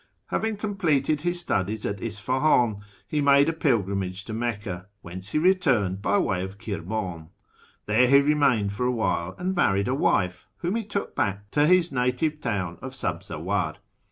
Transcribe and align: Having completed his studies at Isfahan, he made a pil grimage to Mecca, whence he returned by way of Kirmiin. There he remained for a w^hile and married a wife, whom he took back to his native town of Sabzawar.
Having 0.29 0.57
completed 0.57 1.21
his 1.21 1.39
studies 1.39 1.85
at 1.85 2.01
Isfahan, 2.01 2.79
he 3.07 3.21
made 3.21 3.49
a 3.49 3.53
pil 3.53 3.83
grimage 3.83 4.23
to 4.23 4.33
Mecca, 4.33 4.87
whence 5.03 5.29
he 5.29 5.37
returned 5.37 6.01
by 6.01 6.17
way 6.17 6.43
of 6.43 6.57
Kirmiin. 6.57 7.29
There 7.85 8.07
he 8.07 8.19
remained 8.19 8.73
for 8.73 8.87
a 8.87 8.91
w^hile 8.91 9.39
and 9.39 9.53
married 9.55 9.87
a 9.87 9.93
wife, 9.93 10.47
whom 10.57 10.75
he 10.77 10.83
took 10.85 11.15
back 11.15 11.51
to 11.51 11.67
his 11.67 11.91
native 11.91 12.41
town 12.41 12.79
of 12.81 12.93
Sabzawar. 12.93 13.75